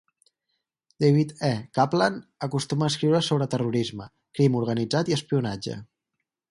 [1.03, 1.51] David E.
[1.79, 2.17] Kaplan
[2.47, 5.83] acostuma a escriure sobre terrorisme, crim organitzat i espionatge.